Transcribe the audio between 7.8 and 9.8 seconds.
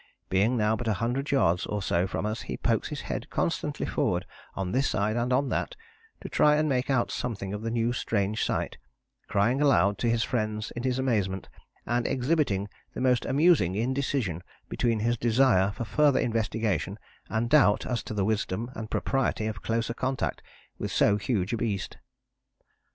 strange sight, crying